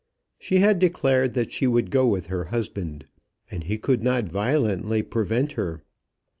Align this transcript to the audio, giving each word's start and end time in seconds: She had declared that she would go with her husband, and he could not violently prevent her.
She 0.39 0.55
had 0.57 0.79
declared 0.79 1.35
that 1.35 1.53
she 1.53 1.67
would 1.67 1.91
go 1.91 2.07
with 2.07 2.25
her 2.25 2.45
husband, 2.45 3.05
and 3.51 3.63
he 3.63 3.77
could 3.77 4.01
not 4.01 4.31
violently 4.31 5.03
prevent 5.03 5.51
her. 5.51 5.83